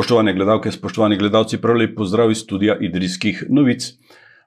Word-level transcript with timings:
Spoštovane 0.00 0.32
gledalke, 0.32 0.70
spoštovani 0.70 1.16
gledalci, 1.16 1.58
prav 1.60 1.76
lep 1.76 1.90
pozdrav 1.96 2.30
iz 2.30 2.38
studija 2.38 2.76
Idrijskih 2.80 3.42
novic. 3.50 3.84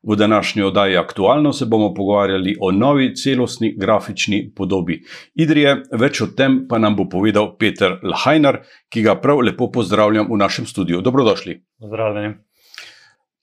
V 0.04 0.16
današnji 0.16 0.64
oddaji 0.64 0.98
Aktualno 0.98 1.52
se 1.54 1.66
bomo 1.66 1.94
pogovarjali 1.94 2.56
o 2.62 2.72
novi 2.72 3.16
celostni 3.16 3.76
grafični 3.78 4.52
podobi 4.56 5.04
Idrije. 5.36 5.76
Več 5.92 6.22
o 6.22 6.28
tem 6.38 6.66
pa 6.70 6.80
nam 6.82 6.96
bo 6.96 7.06
povedal 7.10 7.52
Peter 7.58 8.00
Lahajnar, 8.04 8.64
ki 8.90 9.06
ga 9.06 9.16
prav 9.16 9.46
lepo 9.46 9.70
pozdravljam 9.72 10.26
v 10.34 10.42
našem 10.42 10.66
studiu. 10.66 11.02
Dobrodošli. 11.02 11.60
Pozdravljeni. 11.80 12.34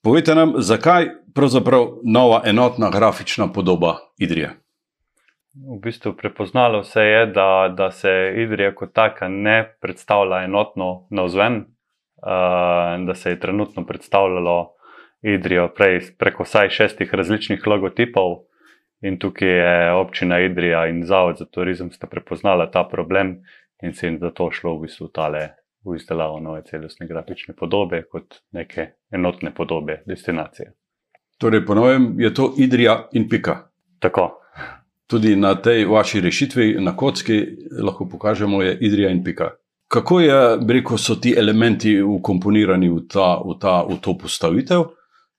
Povejte 0.03 0.35
nam, 0.35 0.53
zakaj 0.57 1.09
pravzaprav 1.33 1.87
nova 2.03 2.41
enotna 2.45 2.89
grafična 2.91 3.53
podoba 3.53 3.97
Idrije? 4.19 4.57
V 5.55 5.79
bistvu 5.83 6.17
prepoznalo 6.17 6.83
se 6.83 7.01
je, 7.01 7.25
da, 7.25 7.73
da 7.77 7.91
se 7.91 8.33
Idrija 8.37 8.75
kot 8.75 8.93
taka 8.93 9.27
ne 9.27 9.77
predstavlja 9.81 10.43
enotno 10.43 11.07
na 11.09 11.23
vzven, 11.23 11.63
uh, 12.21 13.05
da 13.05 13.15
se 13.15 13.29
je 13.29 13.39
trenutno 13.39 13.85
predstavljalo 13.85 14.73
Idrijo 15.21 15.67
prej 15.75 15.99
preko 16.17 16.43
vsaj 16.43 16.69
šestih 16.69 17.13
različnih 17.13 17.67
logotipov, 17.67 18.39
in 19.01 19.19
tukaj 19.19 19.49
je 19.49 19.93
občina 19.93 20.39
Idrija 20.39 20.87
in 20.87 21.05
Zavod 21.05 21.37
za 21.37 21.45
turizem 21.45 21.91
sta 21.91 22.07
prepoznala 22.07 22.71
ta 22.71 22.83
problem 22.83 23.37
in 23.83 23.93
se 23.93 24.07
jim 24.07 24.19
zato 24.19 24.51
šlo 24.51 24.77
v 24.77 24.81
bistvu 24.81 25.07
tale. 25.07 25.49
V 25.85 25.95
izdelavo 25.95 26.39
nove 26.39 26.61
celostne 26.61 27.07
grafične 27.07 27.55
podobe, 27.57 28.03
kot 28.03 28.35
neke 28.51 28.87
enotne 29.11 29.49
podobe 29.53 30.03
destinacije. 30.05 30.73
Torej, 31.37 31.65
ponovim, 31.65 32.13
je 32.21 32.33
to 32.33 32.53
Idrija 32.57 33.07
in 33.11 33.25
pika. 33.29 33.55
Tako. 33.99 34.27
Tudi 35.07 35.35
na 35.35 35.55
tej 35.55 35.85
vaši 35.85 36.21
rešitvi, 36.21 36.75
na 36.79 36.93
kocki, 36.95 37.39
lahko 37.81 38.05
pokažemo, 38.05 38.61
je 38.61 38.77
Idrija 38.81 39.09
in 39.09 39.23
pika. 39.23 39.49
Kako 39.91 40.19
je, 40.19 40.57
rekel, 40.67 40.97
so 40.97 41.15
ti 41.15 41.33
elementi 41.37 41.97
ukomponirani 42.01 42.87
v, 42.89 43.01
ta, 43.11 43.41
v, 43.43 43.57
ta, 43.59 43.81
v 43.83 43.97
to 43.99 44.13
postavitev? 44.15 44.85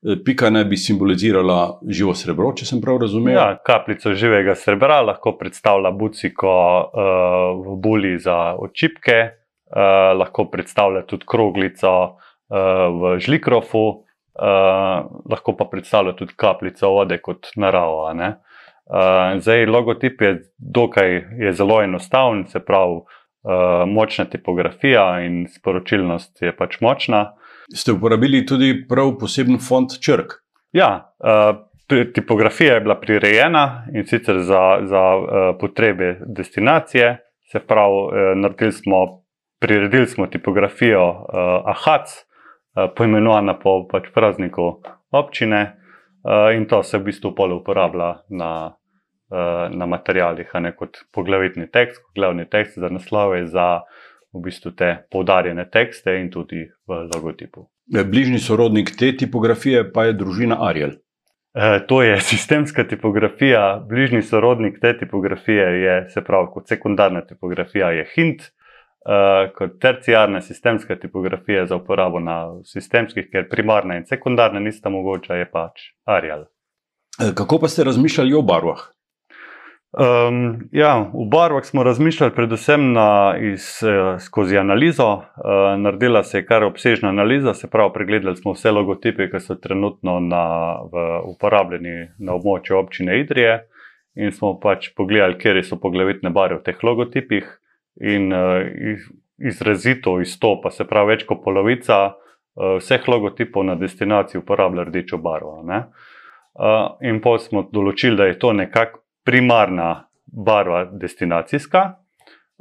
E, 0.04 0.16
pika 0.24 0.50
naj 0.52 0.66
bi 0.68 0.76
simbolizirala 0.76 1.78
živo 1.88 2.12
srebro, 2.12 2.50
če 2.52 2.68
sem 2.68 2.82
prav 2.84 2.98
razumel. 3.00 3.32
Ja, 3.32 3.46
kapljico 3.64 4.12
živega 4.12 4.52
srebra 4.58 4.98
lahko 5.00 5.32
predstavlja 5.40 5.94
buciko 5.96 6.52
uh, 6.52 7.06
v 7.64 7.78
buli 7.80 8.18
za 8.20 8.52
očipke, 8.60 9.16
uh, 9.72 10.12
lahko 10.20 10.44
predstavlja 10.52 11.06
tudi 11.08 11.24
kroglico 11.32 11.94
uh, 12.04 12.60
v 12.98 13.14
žlikrofu, 13.24 13.84
uh, 13.88 15.08
lahko 15.32 15.56
pa 15.56 15.70
predstavlja 15.72 16.12
tudi 16.18 16.36
kapljico 16.36 16.92
vode 16.98 17.22
kot 17.24 17.54
narava. 17.56 18.12
Uh, 18.20 19.40
zdaj, 19.40 19.64
logotip 19.64 20.20
je 20.20 20.36
dokaj 20.60 21.18
je 21.40 21.56
zelo 21.56 21.80
enostaven, 21.80 22.44
se 22.52 22.60
pravi 22.60 23.00
močna 23.86 24.24
tipografija 24.24 25.20
in 25.26 25.46
sporočilnost 25.50 26.42
je 26.42 26.56
pač 26.56 26.80
močna. 26.80 27.32
Ste 27.74 27.92
uporabili 27.92 28.44
tudi 28.46 28.84
prav 28.88 29.16
poseben 29.18 29.58
font 29.58 29.96
črk? 30.00 30.36
Ja, 30.72 31.14
uh, 31.18 31.56
tipografija 32.14 32.74
je 32.74 32.80
bila 32.80 32.94
prirejena 33.00 33.86
in 33.94 34.06
sicer 34.06 34.38
za, 34.40 34.62
za 34.86 35.02
uh, 35.16 35.26
potrebe 35.60 36.16
destinacije. 36.26 37.16
Se 37.52 37.60
pravi, 37.60 37.98
uh, 38.46 38.70
smo, 38.70 39.24
priredili 39.60 40.06
smo 40.06 40.26
tipografijo 40.26 41.26
AHAC, 41.64 42.10
poimenovana 42.96 43.58
po 43.58 43.86
pač 43.88 44.08
prazniku 44.14 44.80
občine, 45.10 45.76
in 46.56 46.64
to 46.66 46.82
se 46.82 46.98
v 46.98 47.04
bistvu 47.04 47.34
uporablja 47.60 48.14
na 48.30 48.52
Eh, 48.62 48.81
na 49.72 49.86
materijalih, 49.88 50.50
a 50.52 50.60
ne 50.60 50.74
kot 50.76 50.98
poglavitni 51.14 51.64
tekst, 51.72 52.02
kot 52.02 52.14
glavni 52.14 52.44
tekst 52.44 52.78
za 52.78 52.90
naslove, 52.92 53.46
za 53.48 53.80
v 54.32 54.42
bistvu 54.44 54.72
te 54.76 54.90
poudarjene 55.12 55.64
tekste 55.72 56.18
in 56.20 56.30
tudi 56.30 56.66
v 56.88 57.00
logotipu. 57.14 57.66
Eh, 57.94 58.04
bližnji 58.04 58.38
sorodnik 58.38 58.94
te 58.98 59.12
tipografije 59.16 59.84
pa 59.92 60.04
je 60.08 60.18
družina 60.20 60.60
Ariel. 60.68 60.96
E, 61.54 61.86
to 61.86 62.02
je 62.02 62.20
sistemska 62.32 62.84
tipografija, 62.88 63.84
bližnji 63.88 64.22
sorodnik 64.22 64.80
te 64.80 64.98
tipografije 64.98 65.66
je, 65.82 65.96
se 66.10 66.24
pravi, 66.24 66.48
kot 66.54 66.68
sekundarna 66.68 67.20
tipografija 67.26 67.90
je 67.90 68.06
Hint, 68.14 68.42
e, 68.42 69.50
kot 69.58 69.76
terciarna 69.80 70.40
sistemska 70.40 70.96
tipografija 70.96 71.66
za 71.66 71.76
uporabo 71.76 72.20
na 72.20 72.38
sistemskih, 72.64 73.28
ker 73.32 73.48
primarna 73.50 73.96
in 74.00 74.06
sekundarna 74.06 74.60
nista 74.60 74.88
mogoča, 74.88 75.34
je 75.34 75.50
pač 75.50 75.90
Ariel. 76.04 76.46
E, 77.20 77.34
kako 77.34 77.58
pa 77.60 77.68
ste 77.68 77.84
razmišljali 77.84 78.34
o 78.34 78.42
barvah? 78.42 78.88
Um, 79.92 80.68
ja, 80.72 81.10
v 81.12 81.28
barvah 81.28 81.64
smo 81.64 81.82
razmišljali 81.82 82.32
predvsem 82.34 82.92
na, 82.92 83.36
iz, 83.40 83.82
eh, 83.82 84.18
skozi 84.18 84.56
analizo. 84.58 85.12
Uh, 85.12 85.22
naredila 85.78 86.22
se 86.22 86.38
je 86.38 86.46
kar 86.46 86.64
obsežna 86.64 87.08
analiza, 87.08 87.54
se 87.54 87.70
pravi, 87.70 87.90
pregledali 87.94 88.36
smo 88.36 88.52
vse 88.52 88.70
logotipe, 88.70 89.28
ki 89.30 89.40
so 89.40 89.54
trenutno 89.54 90.20
na, 90.20 90.44
v, 90.92 91.02
uporabljeni 91.34 92.08
na 92.18 92.32
območju 92.32 92.78
občine 92.78 93.18
Idrije, 93.20 93.66
in 94.14 94.32
smo 94.32 94.54
pač 94.60 94.88
pogledali, 94.96 95.36
kje 95.38 95.62
so 95.62 95.76
poglavitne 95.76 96.30
barve 96.30 96.62
v 96.62 96.64
teh 96.70 96.80
logotipih. 96.82 97.52
In 98.00 98.32
uh, 98.32 98.64
izrazito 99.38 100.16
izstopa, 100.20 100.70
se 100.70 100.88
pravi, 100.88 101.18
več 101.18 101.26
kot 101.28 101.44
polovica 101.44 101.98
uh, 102.06 102.78
vseh 102.80 103.08
logotipov 103.08 103.68
na 103.68 103.76
destinaciji 103.76 104.40
uporablja 104.40 104.88
rdečo 104.88 105.20
barvo. 105.20 105.60
Uh, 105.60 106.96
in 107.04 107.20
pa 107.20 107.36
smo 107.38 107.66
določili, 107.68 108.16
da 108.16 108.32
je 108.32 108.40
to 108.40 108.56
nekako 108.56 109.01
primarna 109.24 110.08
barva 110.26 110.84
destinacijska. 110.84 111.92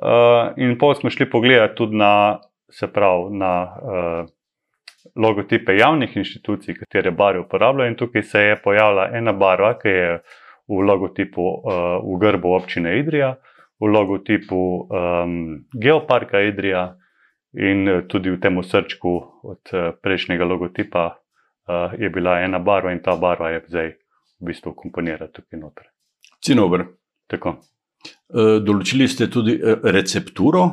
Uh, 0.01 0.53
in 0.57 0.77
pa 0.77 0.93
smo 0.93 1.09
šli 1.09 1.29
pogledati 1.29 1.75
tudi 1.75 1.95
na, 1.95 2.39
se 2.71 2.87
pravi, 2.87 3.37
na 3.37 3.63
uh, 3.63 4.29
logotipe 5.15 5.75
javnih 5.77 6.17
inštitucij, 6.17 6.75
katere 6.75 7.11
barve 7.11 7.39
uporabljajo. 7.39 7.89
In 7.89 7.95
tukaj 7.95 8.23
se 8.23 8.41
je 8.41 8.55
pojavila 8.63 9.09
ena 9.13 9.33
barva, 9.33 9.75
ki 9.79 9.89
je 9.89 10.15
v 10.67 10.81
logotipu 10.87 11.41
uh, 11.41 11.73
v 12.01 12.17
grbu 12.19 12.53
občine 12.55 12.97
Idrija, 12.99 13.35
v 13.79 13.91
logotipu 13.91 14.87
um, 14.89 15.37
Geoparka 15.73 16.41
Idrija 16.41 16.95
in 17.53 18.05
tudi 18.07 18.31
v 18.31 18.39
tem 18.39 18.63
srčku 18.63 19.15
od 19.43 19.73
prejšnjega 20.01 20.45
logotipa 20.45 21.05
uh, 21.11 21.93
je 21.99 22.09
bila 22.09 22.39
ena 22.39 22.59
barva 22.59 22.91
in 22.91 23.03
ta 23.03 23.15
barva 23.15 23.49
je 23.49 23.63
zdaj 23.67 23.89
v 24.39 24.45
bistvu 24.47 24.73
komponirana 24.73 25.27
tukaj 25.27 25.59
noter. 25.59 25.90
Cinober. 26.41 26.85
Tako. 27.31 27.57
E, 28.01 28.59
določili 28.65 29.07
ste 29.07 29.29
tudi 29.31 29.55
e, 29.55 29.77
recepturo 29.93 30.65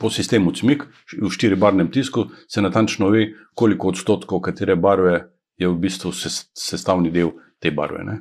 po 0.00 0.10
sistemu 0.10 0.52
CMIK, 0.52 0.84
v 1.22 1.30
štiribarnem 1.30 1.90
tisku 1.92 2.26
se 2.48 2.62
natančno 2.64 3.10
ve, 3.12 3.26
koliko 3.54 3.92
odstotkov 3.92 4.42
katere 4.44 4.76
barve 4.76 5.18
je 5.60 5.68
v 5.68 5.76
bistvu 5.80 6.12
sestavni 6.12 7.12
del 7.14 7.32
te 7.62 7.70
barve. 7.70 8.04
Ne? 8.04 8.16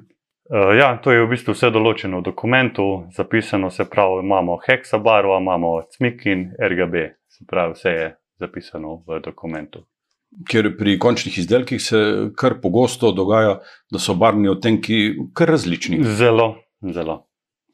E, 0.49 0.65
ja, 0.79 0.93
to 1.03 1.11
je 1.11 1.23
v 1.23 1.31
bistvu 1.33 1.55
vse 1.55 1.71
določeno 1.73 2.21
v 2.21 2.27
dokumentu, 2.29 2.89
zapisano 3.15 3.71
se 3.73 3.87
pravi, 3.89 4.21
imamo 4.25 4.59
heksa 4.67 5.01
barva, 5.03 5.39
imamo 5.41 5.79
CMIK 5.95 6.27
in 6.31 6.45
RGB, 6.59 7.07
se 7.27 7.47
pravi, 7.49 7.79
vse 7.79 7.97
je 7.97 8.13
zapisano 8.43 9.01
v 9.07 9.23
dokumentu 9.23 9.87
ker 10.49 10.71
pri 10.77 10.97
končnih 10.99 11.37
izdelkih 11.37 11.81
se 11.81 11.99
kar 12.35 12.59
pogosto 12.61 13.11
dogaja, 13.11 13.59
da 13.91 13.99
so 13.99 14.15
barvni 14.17 14.49
odtenki 14.49 15.29
kar 15.33 15.49
različni. 15.49 16.01
Zelo, 16.03 16.55
zelo. 16.81 17.23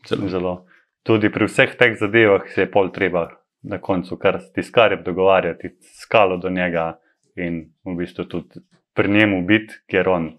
zelo. 0.08 0.30
zelo. 0.30 0.56
Tudi 1.04 1.32
pri 1.32 1.48
vseh 1.48 1.76
teh 1.80 1.96
zadevah 2.00 2.48
se 2.54 2.68
je 2.68 2.72
pol 2.72 2.92
treba 2.94 3.30
na 3.64 3.80
koncu 3.82 4.18
kar 4.18 4.40
s 4.42 4.52
tiskarjem 4.56 5.04
dogovarjati, 5.04 5.76
skalo 6.02 6.38
do 6.38 6.50
njega 6.50 7.00
in 7.36 7.72
v 7.86 7.96
bistvu 7.98 8.26
tudi 8.26 8.62
pri 8.94 9.12
njemu 9.12 9.46
biti, 9.48 9.74
ker, 9.88 10.10
on, 10.10 10.32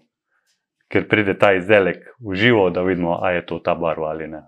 ker 0.91 1.07
pride 1.09 1.37
ta 1.39 1.53
izdelek 1.57 2.11
v 2.19 2.35
živo, 2.35 2.69
da 2.69 2.83
vidimo, 2.85 3.17
ali 3.21 3.39
je 3.39 3.45
to 3.45 3.59
ta 3.59 3.75
barva 3.75 4.11
ali 4.13 4.27
ne. 4.27 4.43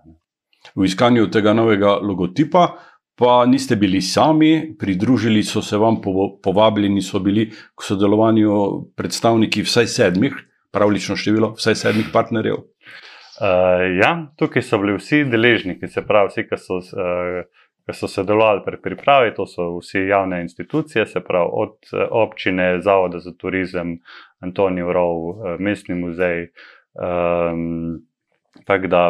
V 0.74 0.86
iskanju 0.86 1.26
tega 1.30 1.52
novega 1.52 1.96
logotipa 2.00 2.68
pa 3.16 3.46
niste 3.46 3.76
bili 3.76 4.00
sami, 4.02 4.74
pridružili 4.78 5.42
so 5.42 5.62
se 5.62 5.76
vam, 5.76 6.00
povabljeni 6.42 7.02
so 7.02 7.18
bili 7.18 7.50
k 7.50 7.82
sodelovanju 7.82 8.50
predstavniki 8.96 9.62
vsaj 9.62 9.86
sedmih, 9.86 10.34
pravlično 10.72 11.16
število, 11.16 11.54
vsaj 11.58 11.74
sedmih 11.74 12.10
partnerjev. 12.12 12.54
Uh, 12.54 13.82
ja, 13.98 14.26
tukaj 14.38 14.62
so 14.62 14.78
bili 14.78 14.96
vsi 14.98 15.24
deležniki, 15.26 15.88
se 15.90 16.02
pravi, 16.06 16.30
vsi, 16.30 16.44
ki 16.48 16.58
so, 16.58 16.78
uh, 16.78 17.94
so 17.94 18.08
sodelovali 18.10 18.62
pri 18.66 18.78
pripravi, 18.82 19.32
to 19.34 19.46
so 19.46 19.72
vsi 19.78 20.06
javne 20.10 20.40
institucije, 20.42 21.06
se 21.06 21.20
pravi, 21.20 21.50
od 21.52 21.74
uh, 21.92 22.04
občine, 22.10 22.80
Zavoda 22.82 23.18
za 23.18 23.34
turizem, 23.38 23.98
Antonijo 24.40 24.92
Rov, 24.92 25.28
uh, 25.28 25.54
Mestni 25.58 25.94
muzej. 25.98 26.48
Um, 26.94 28.06
tako 28.64 28.86
da 28.86 29.02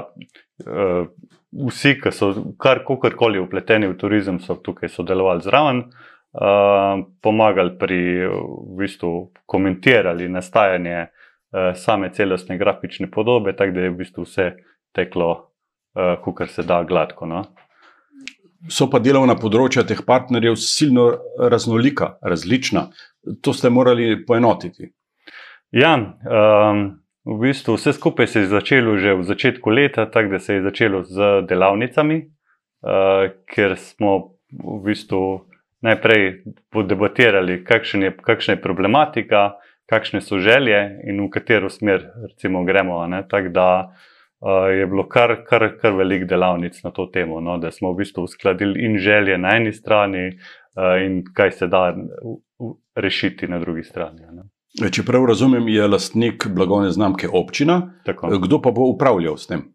vsi, 0.62 1.94
ki 2.00 2.12
so 2.14 2.32
karkoli 2.58 3.40
upleteni 3.42 3.88
v 3.90 3.96
turizem, 3.98 4.40
so 4.40 4.56
tukaj 4.56 4.90
sodelovali 4.92 5.42
zraven, 5.44 5.82
uh, 5.84 7.02
pomagali 7.22 7.74
pri 7.78 8.00
v 8.28 8.76
bistvu 8.78 9.12
komentirali 9.46 10.28
nastajanje 10.28 10.96
uh, 11.04 11.74
same 11.78 12.10
celostne 12.14 12.58
grafične 12.58 13.10
podobe, 13.10 13.54
tako 13.56 13.76
da 13.76 13.86
je 13.86 13.92
v 13.92 14.00
bistvu 14.02 14.26
vse 14.26 14.48
teklo, 14.94 15.30
uh, 15.98 16.34
kar 16.34 16.48
se 16.48 16.62
da 16.62 16.82
gladko. 16.84 17.26
No? 17.26 17.44
So 18.70 18.88
pa 18.90 18.98
delovna 18.98 19.36
področja 19.36 19.84
teh 19.84 20.00
partnerjev 20.06 20.56
silno 20.56 21.10
raznolika, 21.38 22.16
različna. 22.24 22.88
To 23.44 23.52
ste 23.52 23.70
morali 23.70 24.24
poenotiti. 24.24 24.88
Ja, 25.74 25.96
um, 25.98 26.86
v 27.24 27.38
bistvu 27.40 27.74
vse 27.74 27.92
skupaj 27.92 28.26
se 28.26 28.40
je 28.40 28.46
začelo 28.46 28.96
že 28.98 29.14
v 29.14 29.24
začetku 29.24 29.70
leta, 29.70 30.06
tako 30.06 30.28
da 30.28 30.38
se 30.38 30.54
je 30.54 30.62
začelo 30.62 31.02
z 31.02 31.42
delavnicami, 31.48 32.18
uh, 32.20 33.32
ker 33.48 33.76
smo 33.76 34.36
v 34.52 34.80
bistvu 34.84 35.48
najprej 35.84 36.44
podebatirali, 36.72 37.64
kakšen 37.64 38.02
je, 38.02 38.10
kakšna 38.12 38.56
je 38.56 38.62
problematika, 38.62 39.56
kakšne 39.88 40.20
so 40.20 40.38
želje 40.40 41.00
in 41.04 41.20
v 41.20 41.28
katero 41.28 41.68
smer 41.68 42.08
recimo, 42.28 42.64
gremo. 42.64 43.04
Tako 43.28 43.48
da 43.48 43.68
uh, 43.88 44.68
je 44.72 44.86
bilo 44.86 45.08
kar, 45.08 45.44
kar, 45.44 45.76
kar 45.80 45.92
velik 45.92 46.24
delavnic 46.28 46.80
na 46.84 46.90
to 46.90 47.06
temo, 47.06 47.40
no? 47.40 47.58
da 47.58 47.70
smo 47.70 47.92
v 47.92 48.04
bistvu 48.04 48.24
uskladili 48.24 48.84
in 48.84 48.98
želje 48.98 49.38
na 49.38 49.56
eni 49.56 49.72
strani, 49.72 50.28
uh, 50.76 51.00
in 51.04 51.24
kaj 51.34 51.50
se 51.50 51.66
da 51.66 51.94
rešiti 52.96 53.48
na 53.48 53.58
drugi 53.58 53.82
strani. 53.82 54.20
Ne? 54.32 54.48
Če 54.74 55.04
prav 55.06 55.24
razumem, 55.30 55.68
je 55.70 55.86
lastnik 55.86 56.48
blagovne 56.50 56.90
znamke 56.90 57.28
občina. 57.30 57.94
Tako. 58.04 58.32
Kdo 58.42 58.58
pa 58.62 58.72
bo 58.74 58.88
upravljal 58.90 59.36
s 59.38 59.46
tem? 59.46 59.68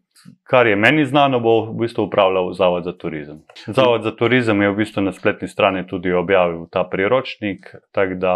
Kar 0.44 0.66
je 0.68 0.76
meni 0.76 1.06
znano, 1.08 1.40
bo 1.40 1.54
v 1.70 1.78
bistvu 1.80 2.04
upravljal 2.04 2.52
Zavod 2.52 2.84
za 2.84 2.92
turizem. 2.92 3.38
Zavod 3.66 4.04
za 4.04 4.12
turizem 4.16 4.60
je 4.62 4.70
v 4.70 4.76
bistvu 4.76 5.06
na 5.06 5.12
spletni 5.16 5.48
strani 5.48 5.86
tudi 5.88 6.12
objavil 6.12 6.66
ta 6.70 6.84
priročnik, 6.84 7.70
tako 7.96 8.18
da 8.20 8.34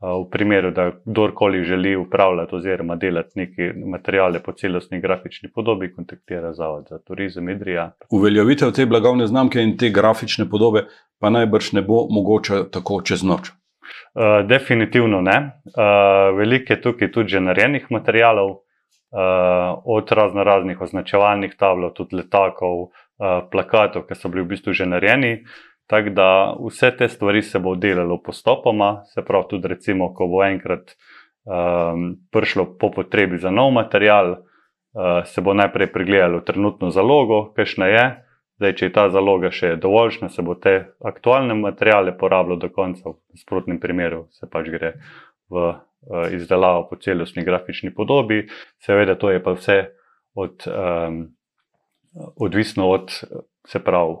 v 0.00 0.24
primeru, 0.30 0.70
da 0.70 0.92
kdorkoli 1.04 1.64
želi 1.64 1.96
upravljati 1.96 2.56
oziroma 2.56 2.96
delati 2.96 3.32
neke 3.34 3.72
materijale 3.90 4.40
po 4.42 4.52
celostni 4.52 5.00
grafični 5.00 5.50
podobi, 5.54 5.92
kontaktira 5.92 6.52
Zavod 6.52 6.86
za 6.88 6.98
turizem 6.98 7.48
Idrija. 7.48 7.90
Uveljavitev 8.10 8.72
te 8.72 8.86
blagovne 8.86 9.26
znamke 9.26 9.60
in 9.62 9.76
te 9.76 9.90
grafične 9.90 10.48
podobe 10.48 10.86
pa 11.18 11.30
najbrž 11.30 11.72
ne 11.72 11.82
bo 11.82 12.06
mogoče 12.10 12.64
tako 12.70 13.02
čez 13.02 13.22
noč. 13.22 13.50
Uh, 14.14 14.46
definitivno 14.46 15.20
ne. 15.20 15.60
Uh, 15.64 16.36
veliko 16.36 16.72
je 16.72 16.80
tukaj 16.80 17.12
tudi 17.12 17.36
že 17.36 17.40
narejenih 17.40 17.86
materijalov, 17.90 18.50
uh, 18.50 19.78
od 19.84 20.12
razno 20.12 20.44
raznih 20.44 20.80
označevalnih 20.80 21.54
tablov, 21.58 21.94
tudi 21.94 22.16
letakov, 22.16 22.82
uh, 22.82 23.42
plakatov, 23.50 24.06
ki 24.08 24.14
so 24.14 24.28
bili 24.28 24.44
v 24.44 24.54
bistvu 24.54 24.72
že 24.72 24.86
narejeni. 24.86 25.44
Tako 25.88 26.10
da 26.12 26.28
vse 26.60 26.90
te 26.96 27.08
stvari 27.08 27.42
se 27.42 27.58
bo 27.58 27.74
delalo 27.74 28.20
postopoma, 28.22 29.04
se 29.08 29.24
pravi, 29.24 29.48
tudi 29.48 29.68
recimo, 29.68 30.12
ko 30.14 30.26
bo 30.28 30.42
enkrat 30.44 30.92
um, 31.48 32.16
prišlo 32.30 32.76
po 32.78 32.90
potrebi 32.92 33.38
za 33.38 33.50
nov 33.50 33.72
material, 33.72 34.36
uh, 34.36 35.24
se 35.24 35.40
bo 35.40 35.54
najprej 35.54 35.88
pregledalo 35.92 36.40
trenutno 36.40 36.90
zalogo, 36.90 37.52
kakšna 37.56 37.86
je. 37.86 38.04
Zdaj, 38.58 38.72
če 38.74 38.86
je 38.88 38.92
ta 38.94 39.04
zaloga 39.14 39.52
še 39.54 39.76
dovoljšna, 39.78 40.32
se 40.34 40.42
bo 40.42 40.56
te 40.58 40.74
aktualne 41.06 41.54
materijale 41.54 42.16
porabilo 42.18 42.56
do 42.58 42.72
konca, 42.74 43.12
v 43.14 43.38
sprotnem 43.38 43.78
primeru 43.78 44.24
se 44.34 44.48
pač 44.50 44.70
gre 44.74 44.96
v 45.48 45.62
uh, 45.62 45.76
izdelavo 46.34 46.88
po 46.90 46.98
celostni 46.98 47.46
grafični 47.46 47.92
podobi. 47.94 48.48
Seveda, 48.82 49.14
to 49.14 49.30
je 49.30 49.42
pa 49.44 49.54
vse 49.54 49.78
od, 50.34 50.66
um, 50.66 51.20
odvisno 52.34 52.90
od 52.90 53.14
se 53.68 53.82
pravi, 53.84 54.18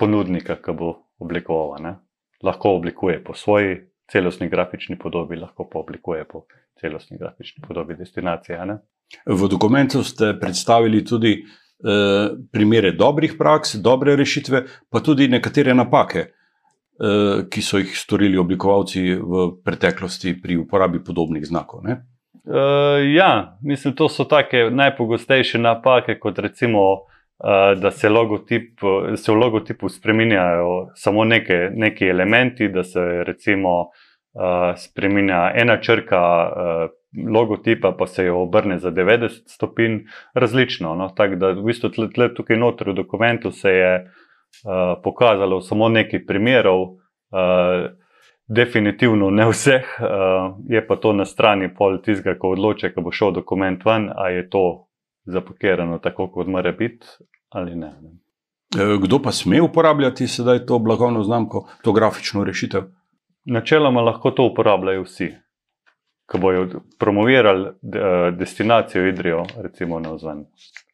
ponudnika, 0.00 0.56
ki 0.64 0.72
bo 0.72 0.94
oblikoval. 1.20 1.76
Ne? 1.84 1.94
Lahko 2.42 2.72
oblikuje 2.78 3.20
po 3.24 3.36
svoji 3.36 3.76
celostni 4.08 4.48
grafični 4.48 4.96
podobi, 4.98 5.36
lahko 5.36 5.68
pa 5.68 5.82
oblikuje 5.82 6.24
po 6.24 6.46
celostni 6.80 7.18
grafični 7.20 7.64
podobi 7.68 8.00
destinacije. 8.00 8.64
Ne? 8.66 8.80
V 9.26 9.48
dokumentu 9.48 10.00
ste 10.04 10.38
predstavili 10.40 11.04
tudi 11.04 11.42
Eh, 11.84 12.30
primere 12.52 12.90
dobrih 12.92 13.36
praks, 13.38 13.76
dobre 13.78 14.16
rešitve, 14.16 14.64
pa 14.90 15.00
tudi 15.00 15.28
nekatere 15.28 15.74
napake, 15.74 16.18
eh, 16.18 17.44
ki 17.50 17.62
so 17.62 17.78
jih 17.78 17.92
storili 17.94 18.38
oblikovalci 18.38 19.14
v 19.14 19.44
preteklosti 19.64 20.34
pri 20.42 20.56
uporabi 20.58 20.98
podobnih 21.04 21.46
znakov. 21.46 21.84
Ne? 21.84 22.00
Uh, 22.48 23.14
ja, 23.14 23.58
mislim, 23.62 23.94
to 23.94 24.08
so 24.08 24.24
take 24.24 24.70
najpogostejše 24.70 25.58
napake, 25.58 26.18
kot 26.18 26.38
recimo, 26.38 26.80
uh, 26.92 27.74
da 27.78 27.90
se, 27.90 28.08
logotip, 28.08 28.80
se 29.16 29.32
v 29.32 29.34
logotipu 29.36 29.88
spremenjajo 29.88 30.90
samo 30.96 31.24
neke, 31.24 31.68
neki 31.74 32.08
elementi, 32.08 32.68
da 32.68 32.84
se 32.84 33.24
recimo 33.24 33.80
uh, 33.80 34.72
spremenja 34.76 35.52
ena 35.54 35.76
črka 35.80 36.22
uh, 36.48 36.90
logotipa 37.16 37.92
pa 37.98 38.06
se 38.06 38.24
jo 38.24 38.42
obrne 38.42 38.78
za 38.78 38.90
90 38.90 39.42
stopinj, 39.46 39.98
različno. 40.34 40.94
No? 40.94 41.08
Tako 41.08 41.36
da 41.36 41.52
v 41.52 41.62
bistvu 41.62 41.90
tle, 41.90 42.10
tle, 42.12 42.34
tukaj 42.34 42.56
noter 42.56 42.90
v 42.90 42.94
dokumentu 42.94 43.50
se 43.50 43.70
je 43.70 43.94
uh, 44.04 45.02
pokazalo 45.04 45.60
samo 45.60 45.88
nekaj 45.88 46.26
primerov, 46.26 46.82
uh, 46.82 47.88
definitivno 48.48 49.30
ne 49.30 49.48
vseh, 49.48 49.96
uh, 50.00 50.56
je 50.68 50.86
pa 50.86 50.96
to 50.96 51.12
na 51.12 51.24
strani 51.24 51.74
pol 51.74 51.98
tizga, 52.04 52.38
ko 52.38 52.52
odloča, 52.56 52.92
ko 52.94 53.04
bo 53.04 53.12
šel 53.12 53.32
dokument 53.32 53.84
ven, 53.84 54.10
a 54.16 54.28
je 54.28 54.48
to 54.50 54.88
zapakirano 55.24 55.98
tako, 55.98 56.28
kot 56.32 56.46
mora 56.46 56.72
biti 56.72 57.06
ali 57.48 57.76
ne. 57.76 57.92
Kdo 59.02 59.18
pa 59.24 59.32
sme 59.32 59.60
uporabljati 59.60 60.26
sedaj 60.28 60.66
to 60.66 60.78
blagovno 60.78 61.22
znamko, 61.22 61.68
to 61.82 61.92
grafično 61.92 62.44
rešitev? 62.44 62.82
Načeloma 63.44 64.00
lahko 64.00 64.30
to 64.30 64.44
uporabljajo 64.44 65.02
vsi 65.02 65.30
ki 66.30 66.38
bojo 66.38 66.82
promovirali 66.98 67.68
eh, 67.68 68.30
destinacijo 68.36 69.06
Idrijo, 69.08 69.44
recimo 69.62 70.00
na 70.00 70.12
ozven. 70.12 70.44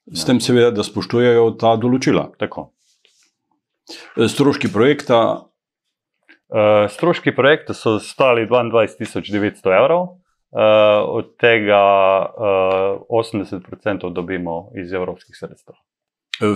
S 0.07 0.25
tem 0.25 0.41
seveda, 0.41 0.71
da 0.71 0.85
spoštujejo 0.85 1.51
ta 1.61 1.75
določila. 1.81 2.29
Tako. 2.39 2.69
Eh, 3.91 4.29
stroški 4.29 4.73
projekta? 4.73 5.25
Uh, 6.55 6.85
stroški 6.93 7.33
projekta 7.35 7.75
so 7.75 7.97
stali 7.99 8.45
22.900 8.47 9.73
evrov, 9.75 10.03
uh, 10.05 10.61
od 11.17 11.33
tega 11.41 11.81
uh, 12.21 13.01
80% 13.11 14.13
dobimo 14.15 14.69
iz 14.79 14.93
evropskih 14.93 15.35
sredstev. 15.35 15.75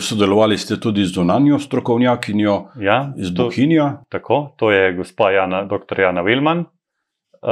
Sodelovali 0.01 0.59
ste 0.59 0.77
tudi 0.81 1.05
z 1.07 1.17
zunanjo 1.17 1.59
strokovnjakinjo 1.59 2.55
ja, 2.83 3.13
iz 3.17 3.31
Bohinja. 3.31 4.05
Tako, 4.13 4.55
to 4.59 4.71
je 4.71 4.93
gospa 4.95 5.31
Jana, 5.31 5.65
dr. 5.65 6.01
Jana 6.01 6.23
Vilman, 6.23 6.65
Uh, 7.43 7.49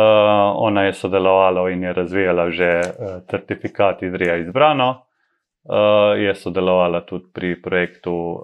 ona 0.56 0.82
je 0.82 0.92
sodelovala 0.92 1.70
in 1.70 1.82
je 1.82 1.92
razvijala 1.92 2.50
že 2.50 2.80
uh, 2.80 3.22
certifikat 3.30 4.02
Idrija 4.02 4.36
izbrano. 4.36 5.02
Uh, 5.64 6.18
je 6.18 6.34
sodelovala 6.34 7.00
tudi 7.06 7.24
pri 7.32 7.62
projektu 7.62 8.12
uh, 8.12 8.40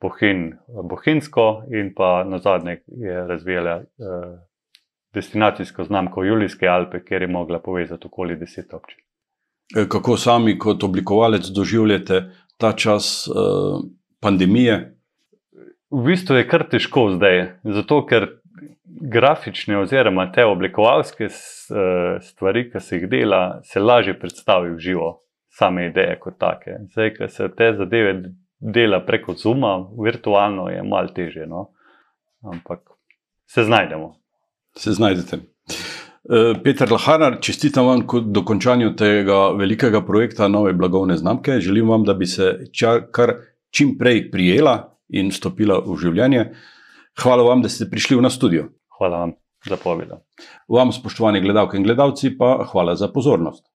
Bohin, 0.00 0.52
Bohinsko 0.88 1.62
in 1.72 1.94
pa 1.94 2.24
na 2.24 2.38
zadnje 2.38 2.80
je 2.86 3.26
razvijala 3.26 3.76
uh, 3.76 3.84
destinacijsko 5.14 5.84
znamko 5.84 6.24
Julijske 6.24 6.68
Alpe, 6.68 7.04
kjer 7.04 7.22
je 7.22 7.28
mogla 7.28 7.58
povezati 7.58 8.06
okoli 8.06 8.36
deset 8.36 8.74
občin. 8.74 8.98
Kako 9.88 10.16
sami 10.16 10.58
kot 10.58 10.84
oblikovalec 10.84 11.46
doživljate 11.56 12.22
ta 12.56 12.72
čas 12.72 13.28
uh, 13.28 13.34
pandemije? 14.20 14.94
V 15.90 16.04
bistvu 16.04 16.36
je 16.36 16.48
kar 16.48 16.68
težko 16.68 17.10
zdaj, 17.16 17.46
zato 17.64 18.06
ker 18.06 18.28
grafične 19.12 19.78
oziroma 19.78 20.28
te 20.32 20.44
oblikovalske 20.44 21.24
eh, 21.24 22.18
stvari, 22.22 22.68
ki 22.70 22.80
se 22.80 22.96
jih 22.96 23.08
dela, 23.10 23.60
se 23.64 23.80
lažje 23.80 24.18
predstavi 24.18 24.74
v 24.74 24.78
živo, 24.78 25.08
same 25.58 25.88
ideje 25.90 26.18
kot 26.20 26.38
take. 26.38 26.78
Zdaj, 26.92 27.14
ker 27.16 27.30
se 27.30 27.48
te 27.56 27.72
zadeve 27.78 28.14
dela 28.58 29.00
preko 29.06 29.34
Zuma, 29.34 29.78
virtualno 30.04 30.68
je 30.68 30.82
malo 30.82 31.14
teže, 31.14 31.46
no? 31.46 31.70
ampak 32.42 32.80
se 33.46 33.64
znajdemo. 33.64 34.14
Se 34.76 34.92
znajdete. 34.92 35.38
Eh, 36.28 36.54
Peter 36.64 36.92
Lahanar, 36.92 37.38
čestitam 37.40 37.86
vam 37.86 38.06
k 38.06 38.20
dokončanju 38.20 38.96
tega 38.96 39.48
velikega 39.56 40.02
projekta 40.04 40.48
nove 40.48 40.72
blagovne 40.72 41.16
znamke. 41.16 41.60
Želim 41.60 41.88
vam, 41.88 42.04
da 42.04 42.14
bi 42.14 42.26
se 42.26 42.58
kar 43.12 43.32
čim 43.70 43.96
prej 43.98 44.30
prijela 44.30 44.98
in 45.08 45.32
stopila 45.32 45.78
v 45.86 45.96
življenje. 45.96 46.44
Hvala 47.22 47.42
vam, 47.42 47.62
da 47.62 47.68
ste 47.68 47.88
prišli 47.90 48.16
v 48.16 48.22
nas 48.22 48.36
studio. 48.38 48.68
Hvala 48.98 49.18
vam 49.18 49.32
za 49.66 49.76
poved. 49.76 50.12
Vam, 50.68 50.92
spoštovani 50.92 51.40
gledalke 51.40 51.76
in 51.76 51.82
gledalci, 51.82 52.36
pa 52.38 52.62
hvala 52.72 52.94
za 52.96 53.08
pozornost. 53.12 53.68